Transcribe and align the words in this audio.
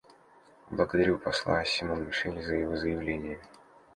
Благодарю 0.71 1.19
посла 1.19 1.63
Симон-Мишеля 1.63 2.41
за 2.41 2.55
его 2.55 2.75
заявление. 2.75 3.39